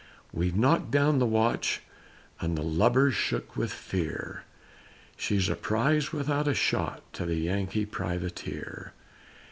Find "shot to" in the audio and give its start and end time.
6.55-7.23